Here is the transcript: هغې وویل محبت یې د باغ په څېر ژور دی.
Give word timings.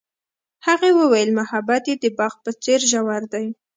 هغې 0.67 0.89
وویل 0.99 1.29
محبت 1.39 1.83
یې 1.89 1.95
د 2.03 2.05
باغ 2.17 2.33
په 2.43 2.51
څېر 2.63 2.79
ژور 2.91 3.21
دی. 3.33 3.45